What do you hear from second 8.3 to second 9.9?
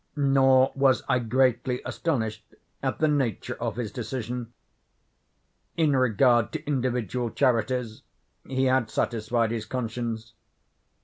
he had satisfied his